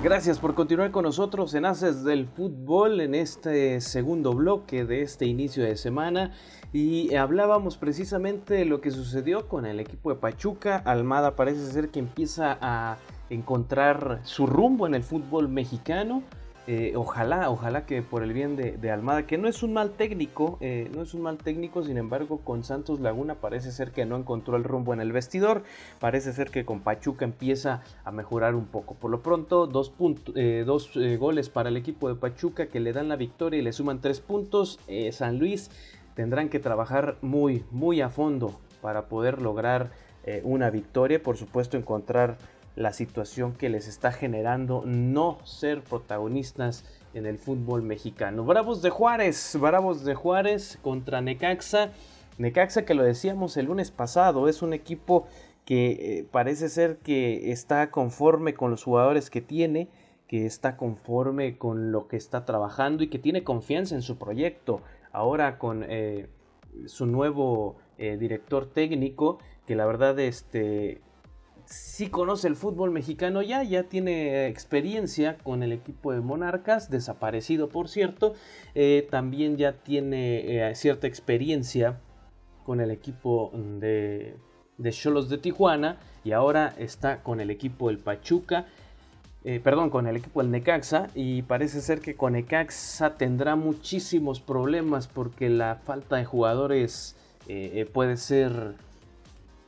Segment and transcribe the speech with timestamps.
[0.00, 5.26] Gracias por continuar con nosotros en Haces del Fútbol en este segundo bloque de este
[5.26, 6.30] inicio de semana
[6.72, 10.76] y hablábamos precisamente de lo que sucedió con el equipo de Pachuca.
[10.84, 12.98] Almada parece ser que empieza a
[13.28, 16.22] encontrar su rumbo en el fútbol mexicano.
[16.70, 20.58] Eh, ojalá, ojalá que por el bien de, Almada, que no es un mal técnico,
[20.60, 24.16] eh, no es un mal técnico, sin embargo con Santos Laguna parece ser que no
[24.16, 25.62] encontró el rumbo en el vestidor,
[25.98, 28.96] parece ser que con Pachuca empieza a mejorar un poco.
[28.96, 29.94] Por lo pronto, dos,
[30.34, 33.72] eh, dos goles para el equipo de Pachuca que le dan la victoria y le
[33.72, 34.78] suman tres puntos.
[35.12, 35.70] San Luis
[36.14, 39.90] tendrán que trabajar muy, muy a fondo para poder lograr
[40.42, 42.36] una victoria, por supuesto encontrar
[42.78, 48.44] la situación que les está generando no ser protagonistas en el fútbol mexicano.
[48.44, 51.90] Bravos de Juárez, Bravos de Juárez contra Necaxa.
[52.38, 55.26] Necaxa que lo decíamos el lunes pasado, es un equipo
[55.64, 59.88] que eh, parece ser que está conforme con los jugadores que tiene,
[60.28, 64.82] que está conforme con lo que está trabajando y que tiene confianza en su proyecto.
[65.10, 66.28] Ahora con eh,
[66.86, 71.00] su nuevo eh, director técnico, que la verdad este,
[71.68, 77.68] sí conoce el fútbol mexicano ya, ya tiene experiencia con el equipo de Monarcas, desaparecido
[77.68, 78.34] por cierto,
[78.74, 82.00] eh, también ya tiene eh, cierta experiencia
[82.64, 84.36] con el equipo de
[84.90, 88.66] Cholos de, Tijuana y ahora está con el equipo del Pachuca.
[89.44, 94.40] Eh, perdón, con el equipo del Necaxa y parece ser que con Necaxa tendrá muchísimos
[94.40, 97.16] problemas porque la falta de jugadores
[97.94, 98.74] puede ser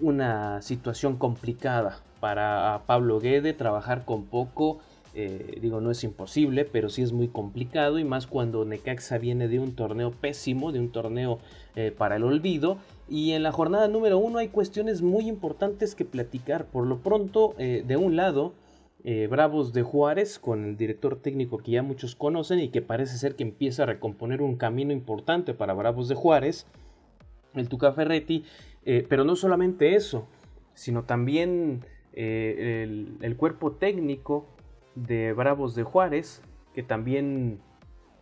[0.00, 4.78] una situación complicada para Pablo Guede trabajar con poco.
[5.16, 9.46] Eh, digo, no es imposible, pero sí es muy complicado y más cuando Necaxa viene
[9.46, 11.38] de un torneo pésimo, de un torneo
[11.76, 12.78] eh, para el olvido.
[13.08, 16.64] Y en la jornada número uno hay cuestiones muy importantes que platicar.
[16.64, 18.54] Por lo pronto, eh, de un lado,
[19.28, 23.36] Bravos de Juárez, con el director técnico que ya muchos conocen y que parece ser
[23.36, 26.64] que empieza a recomponer un camino importante para Bravos de Juárez,
[27.54, 28.44] el Tuca Ferretti
[28.84, 30.28] eh, pero no solamente eso,
[30.74, 32.86] sino también eh,
[33.20, 34.46] el, cuerpo técnico
[34.94, 36.42] de Bravos de Juárez,
[36.74, 37.60] que también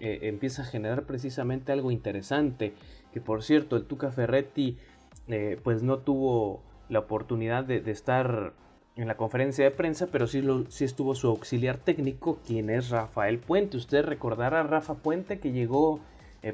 [0.00, 2.74] eh, empieza a generar precisamente algo interesante,
[3.12, 4.78] que por cierto el Tuca Ferretti
[5.62, 8.52] pues no tuvo la oportunidad de, estar
[8.96, 13.38] en la conferencia de prensa, pero sí, sí, estuvo su auxiliar técnico, quien es Rafael
[13.38, 13.76] Puente.
[13.76, 16.00] Usted recordará a Rafa Puente que llegó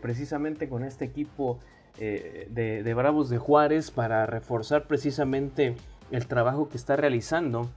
[0.00, 1.60] precisamente con este equipo
[1.98, 5.76] eh, de, Bravos de Juárez para reforzar precisamente
[6.10, 7.70] el trabajo que está realizando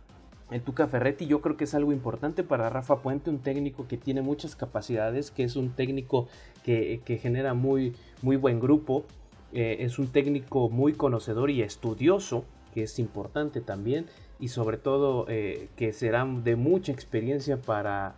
[0.49, 1.27] el Tuca Ferretti.
[1.27, 5.29] Yo creo que es algo importante para Rafa Puente, un técnico que tiene muchas capacidades,
[5.29, 6.27] que es un técnico
[6.63, 9.05] que, genera muy, muy buen grupo,
[9.53, 14.07] eh, es un técnico muy conocedor y estudioso, que es importante también,
[14.39, 18.15] y sobre todo eh, que será de mucha experiencia para,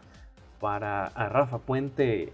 [0.60, 2.32] para a Rafa Puente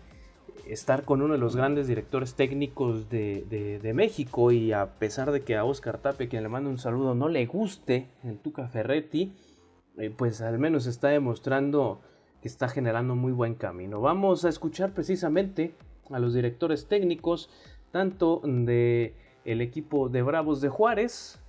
[0.68, 5.56] estar con uno de los grandes directores técnicos de, México y a pesar de que
[5.56, 9.34] a Oscar Tape, quien le manda un saludo, no le guste el Tuca Ferretti,
[9.98, 12.02] eh, pues al menos está demostrando
[12.42, 14.02] que está generando muy buen camino.
[14.02, 15.74] Vamos a escuchar precisamente
[16.12, 17.50] a los directores técnicos,
[17.92, 21.40] tanto de el equipo de Bravos de Juárez,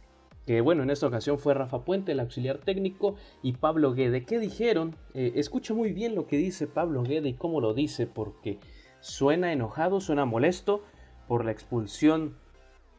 [0.46, 4.24] que bueno, en esta ocasión fue Rafa Puente, el auxiliar técnico, y Pablo Guede.
[4.24, 4.94] ¿Qué dijeron?
[5.14, 8.58] Eh, escucha muy bien lo que dice Pablo Guede y cómo lo dice, porque
[9.06, 10.82] suena enojado, suena molesto
[11.28, 12.36] por la expulsión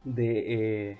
[0.05, 0.97] de, eh,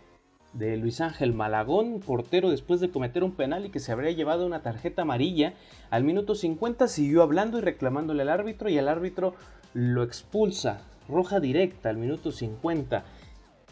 [0.52, 4.46] de, Luis Ángel Malagón, portero después de cometer un penal y que se habría llevado
[4.46, 5.54] una tarjeta amarilla.
[5.90, 9.34] Al minuto 50 siguió hablando y reclamándole al árbitro y el árbitro
[9.74, 13.06] lo expulsa, roja directa al minuto 50.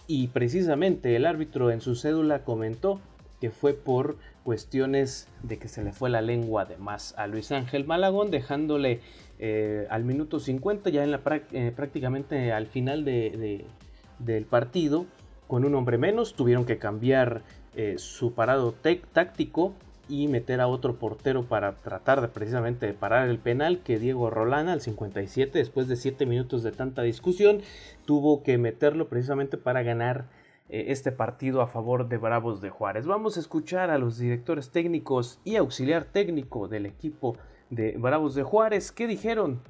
[0.07, 3.01] Y precisamente el árbitro en su cédula comentó
[3.41, 7.51] que fue por cuestiones de que se le fue la lengua de más a Luis
[7.51, 9.01] Ángel Malagón, dejándole
[9.39, 11.19] eh, al minuto 50, ya en la
[11.51, 15.07] eh, prácticamente al final del partido,
[15.47, 17.41] con un hombre menos, tuvieron que cambiar
[17.75, 19.73] eh, su parado táctico
[20.07, 24.29] y meter a otro portero para tratar de precisamente de parar el penal que Diego
[24.29, 27.61] Rolana al 57 después de 7 minutos de tanta discusión
[28.05, 30.25] tuvo que meterlo precisamente para ganar
[30.69, 33.05] este partido a favor de Bravos de Juárez.
[33.05, 37.37] Vamos a escuchar a los directores técnicos y auxiliar técnico del equipo
[37.69, 38.91] de Bravos de Juárez.
[38.91, 39.61] ¿Qué dijeron?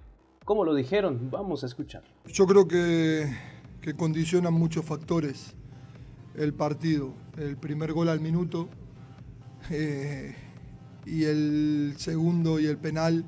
[0.45, 1.29] ¿Cómo lo dijeron?
[1.31, 2.03] Vamos a escuchar.
[2.25, 3.27] Yo creo que,
[3.81, 5.55] que condicionan muchos factores
[6.37, 7.13] el partido.
[7.37, 8.69] El primer gol al minuto
[9.69, 10.35] eh,
[11.05, 13.25] y el segundo y el penal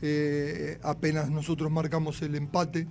[0.00, 2.86] eh, apenas nosotros marcamos el empate.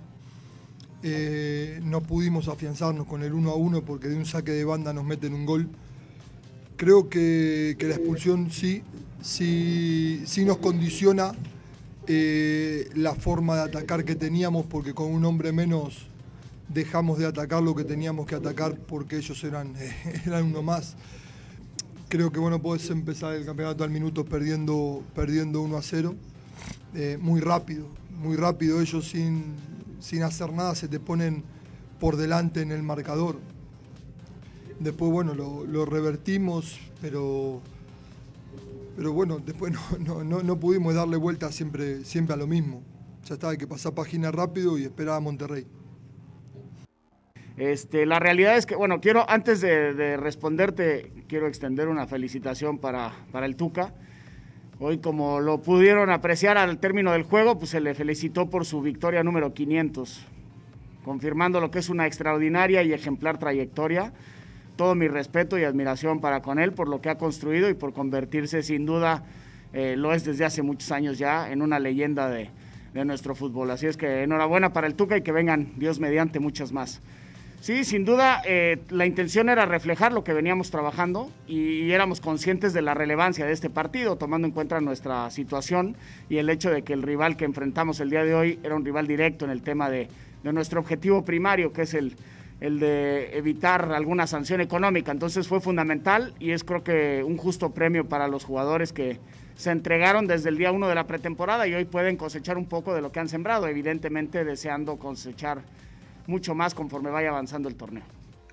[1.04, 4.92] Eh, no pudimos afianzarnos con el 1 a 1 porque de un saque de banda
[4.92, 5.68] nos meten un gol.
[6.76, 8.82] Creo que, la expulsión sí
[9.22, 11.32] sí, nos condiciona
[12.06, 16.06] eh, la forma de atacar que teníamos, porque con un hombre menos
[16.68, 19.74] dejamos de atacar lo que teníamos que atacar porque ellos eran,
[20.26, 20.96] eran uno más.
[22.08, 26.14] Creo que bueno, puedes empezar el campeonato al minuto perdiendo, perdiendo 1 a 0.
[26.94, 27.86] Eh, muy rápido,
[28.20, 28.80] muy rápido.
[28.82, 29.44] Ellos sin,
[30.02, 31.44] sin hacer nada se te ponen
[32.00, 33.38] por delante en el marcador.
[34.80, 37.60] Después, bueno, lo, revertimos, pero,
[38.96, 42.82] pero bueno, después no, no, pudimos darle vuelta siempre, siempre a lo mismo.
[43.26, 45.66] Ya estaba, que pasar página rápido y esperar a Monterrey.
[47.56, 53.12] Este, la realidad es que, bueno, quiero, antes de, responderte, quiero extender una felicitación para,
[53.30, 53.94] para, el Tuca.
[54.84, 58.82] Hoy, como lo pudieron apreciar al término del juego, pues se le felicitó por su
[58.82, 60.26] victoria número 500,
[61.04, 64.12] confirmando lo que es una extraordinaria y ejemplar trayectoria.
[64.74, 67.92] Todo mi respeto y admiración para con él por lo que ha construido y por
[67.92, 69.22] convertirse, sin duda,
[69.72, 72.50] eh, lo es desde hace muchos años ya, en una leyenda de,
[72.92, 73.70] de nuestro fútbol.
[73.70, 77.00] Así es que enhorabuena para el Tuca y que vengan, Dios mediante, muchas más.
[77.62, 82.72] Sí, sin duda, eh, la intención era reflejar lo que veníamos trabajando y, éramos conscientes
[82.72, 85.94] de la relevancia de este partido, tomando en cuenta nuestra situación
[86.28, 88.84] y el hecho de que el rival que enfrentamos el día de hoy era un
[88.84, 90.08] rival directo en el tema de,
[90.42, 92.16] nuestro objetivo primario, que es el,
[92.60, 95.12] el de evitar alguna sanción económica.
[95.12, 99.20] Entonces fue fundamental y es creo que un justo premio para los jugadores que
[99.54, 102.92] se entregaron desde el día uno de la pretemporada y hoy pueden cosechar un poco
[102.92, 105.62] de lo que han sembrado, evidentemente deseando cosechar
[106.26, 108.04] mucho más conforme vaya avanzando el torneo.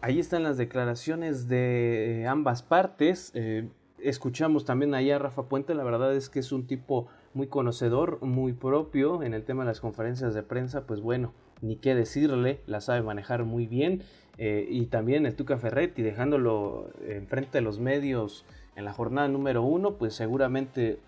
[0.01, 3.31] Ahí están las declaraciones de eh, ambas partes.
[3.33, 3.67] Eh,
[4.01, 8.21] escuchamos también ahí a Rafa Puente, la verdad es que es un tipo muy conocedor,
[8.21, 12.61] muy propio en el tema de las conferencias de prensa, pues bueno, ni qué decirle,
[12.65, 14.03] la sabe manejar muy bien.
[14.37, 18.45] Eh, y también el Tuca Ferretti, dejándolo enfrente de los medios
[18.77, 20.99] en la jornada número uno, pues seguramente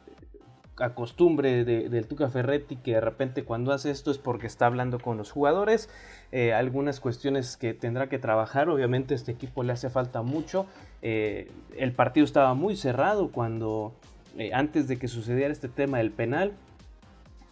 [0.81, 5.00] a costumbre del Tuca Ferretti que de repente cuando hace esto es porque está hablando
[5.00, 5.89] con los jugadores.
[6.31, 8.69] Eh, algunas cuestiones que tendrá que trabajar.
[8.69, 10.66] Obviamente este equipo le hace falta mucho.
[11.01, 13.94] Eh, el partido estaba muy cerrado cuando
[14.38, 16.54] eh, antes de que sucediera este tema del penal.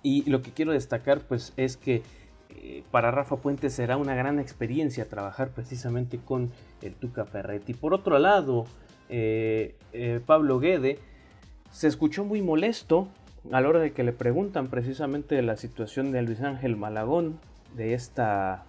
[0.02, 2.02] Y lo que quiero destacar pues es que
[2.90, 7.74] para Rafa Puente será una gran experiencia trabajar precisamente con el Tuca Ferretti.
[7.74, 8.66] Por otro lado,
[10.26, 11.00] Pablo Guede
[11.72, 13.08] se escuchó muy molesto
[13.52, 17.40] a la hora de que le preguntan precisamente de la situación de Luis Ángel Malagón,
[17.76, 18.66] de esta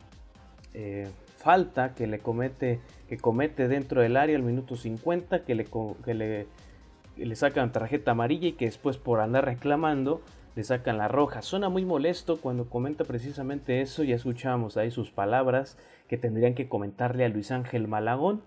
[0.75, 5.67] eh, falta que le comete, que comete dentro del área al minuto 50, que le,
[6.05, 10.20] que le, sacan tarjeta amarilla y que después por andar reclamando
[10.55, 11.43] le sacan la roja.
[11.43, 15.78] Suena muy molesto cuando comenta precisamente eso, ya escuchamos ahí sus palabras
[16.08, 18.43] que tendrían que comentarle a Luis Ángel Malagón.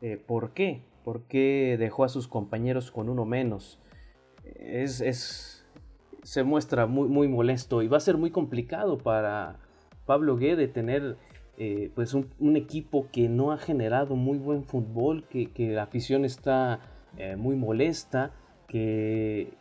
[0.00, 0.82] Eh, ¿Por qué?
[1.04, 3.78] ¿Por qué dejó a sus compañeros con uno menos?
[4.44, 5.64] Es,
[6.22, 9.58] se muestra muy, muy molesto y va a ser muy complicado para
[10.06, 11.16] Pablo Guede tener
[11.58, 16.80] eh, pues un, equipo que no ha generado muy buen fútbol, que, la afición está
[17.18, 18.32] eh, muy molesta,
[18.68, 19.52] que,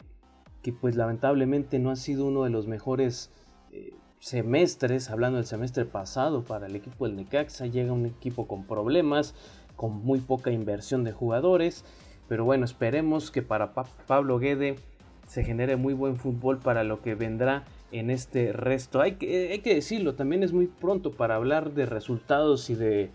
[0.62, 3.30] que, pues lamentablemente no ha sido uno de los mejores
[3.72, 8.66] eh, semestres, hablando del semestre pasado para el equipo del Necaxa, llega un equipo con
[8.66, 9.36] problemas,
[9.76, 11.84] con muy poca inversión de jugadores.
[12.32, 14.78] Pero bueno, esperemos que para Pablo Guede
[15.28, 19.02] se genere muy buen fútbol para lo que vendrá en este resto.
[19.02, 23.12] Hay que, que decirlo, también es muy pronto para hablar de resultados y de,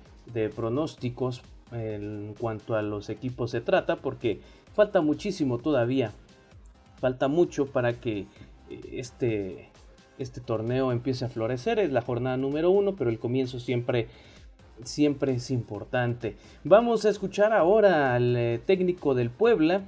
[0.54, 1.40] pronósticos
[1.72, 4.40] en cuanto a los equipos se trata, porque
[4.74, 6.12] falta muchísimo todavía.
[7.00, 8.26] Falta mucho para que
[8.68, 9.70] eh, este,
[10.18, 11.78] este torneo empiece a florecer.
[11.78, 14.08] Es la jornada número uno, pero el comienzo siempre
[14.84, 16.36] siempre es importante.
[16.64, 19.82] Vamos a escuchar ahora al eh, técnico del Puebla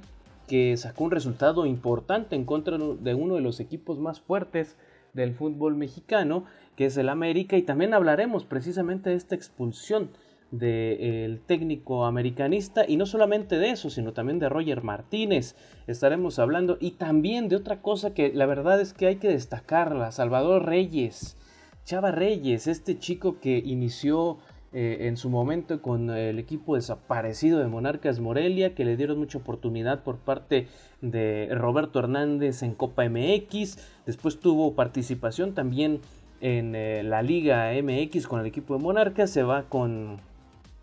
[0.47, 4.75] que sacó un resultado importante en contra de uno de los equipos más fuertes
[5.13, 10.09] del fútbol mexicano, que es el América, y también hablaremos precisamente de esta expulsión
[10.51, 15.55] del técnico americanista y no solamente de eso, sino también de Roger Martínez.
[15.85, 20.11] Estaremos hablando y también de otra cosa que la verdad es que hay que destacarla,
[20.11, 21.37] Salvador Reyes.
[21.85, 24.37] Chava Reyes, este chico que inició
[24.71, 29.39] eh, en su momento con el equipo desaparecido de Monarcas Morelia, que le dieron mucha
[29.39, 30.67] oportunidad por parte
[31.01, 33.79] de Roberto Hernández en Copa MX.
[34.05, 36.01] Después tuvo participación también
[36.39, 39.31] en eh, la Liga MX con el equipo de Monarcas.
[39.31, 40.19] Se va con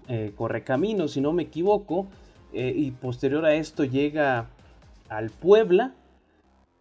[0.09, 2.09] eh, Correcaminos, si no me equivoco.
[2.53, 4.49] y posterior a esto llega
[5.09, 5.95] al Puebla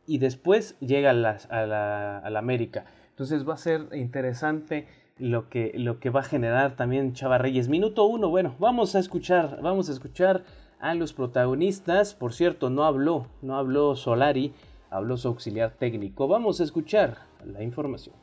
[0.08, 2.86] y después llega a la, a la América.
[3.10, 7.70] Entonces va a ser interesante lo que, lo que va a generar también Chava Reyes.
[7.70, 10.44] Minuto uno, bueno, vamos a escuchar, vamos a escuchar
[10.80, 12.14] a los protagonistas.
[12.14, 14.54] Por cierto, no habló, no habló Solari,
[14.90, 16.28] habló su auxiliar técnico.
[16.28, 18.16] Vamos a escuchar la información.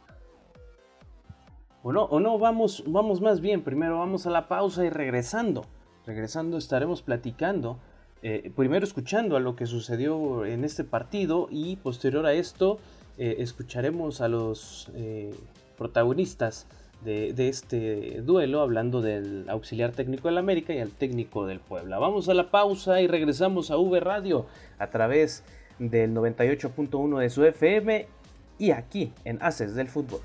[1.82, 5.64] O no, o no, vamos, vamos más bien, primero vamos a la pausa y regresando.
[6.06, 7.78] Regresando estaremos platicando,
[8.22, 12.78] eh, primero escuchando a lo que sucedió en este partido y posterior a esto
[13.18, 15.34] eh, escucharemos a los eh,
[15.76, 16.68] protagonistas
[17.04, 21.98] de, este duelo, hablando del auxiliar técnico del América y al técnico del Puebla.
[21.98, 24.46] Vamos a la pausa y regresamos a V Radio
[24.78, 25.44] a través
[25.78, 28.06] del 98.1 de su FM
[28.58, 30.20] y aquí en Haces del Fútbol.